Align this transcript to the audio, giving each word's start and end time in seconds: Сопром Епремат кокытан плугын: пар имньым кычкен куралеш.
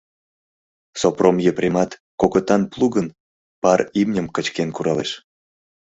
Сопром 0.99 1.37
Епремат 1.51 1.91
кокытан 2.21 2.61
плугын: 2.73 3.07
пар 3.61 3.79
имньым 4.01 4.27
кычкен 4.35 4.69
куралеш. 4.75 5.11